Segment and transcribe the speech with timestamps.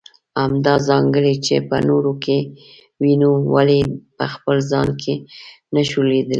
[0.41, 2.37] همدا ځانګړنې چې په نورو کې
[3.01, 3.79] وينو ولې
[4.17, 5.13] په خپل ځان کې
[5.75, 6.29] نشو ليدلی.